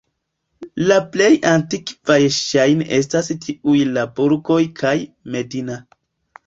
La 0.91 0.95
plej 1.15 1.27
antikvaj 1.51 2.17
ŝajne 2.39 2.89
estas 3.01 3.31
tiuj 3.45 3.85
de 3.95 4.09
Burgos 4.17 4.69
kaj 4.83 4.97
Medina. 5.37 5.81